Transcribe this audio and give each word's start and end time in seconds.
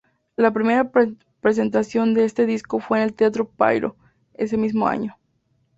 La 0.35 0.49
primera 0.51 0.91
presentación 1.41 2.15
de 2.15 2.25
este 2.25 2.47
disco 2.47 2.79
fue 2.79 2.97
en 2.97 3.03
el 3.03 3.13
Teatro 3.13 3.47
Payró 3.47 3.95
ese 4.33 4.57
mismo 4.57 4.87
año. 4.87 5.15